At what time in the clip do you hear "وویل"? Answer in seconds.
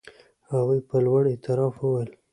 1.79-2.11